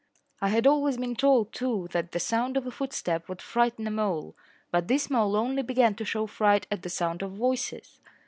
[0.41, 3.91] I had always been told, too, that the sound of a footstep would frighten a
[3.91, 4.35] mole,
[4.71, 7.99] but this mole only began to show fright at the sound of voices.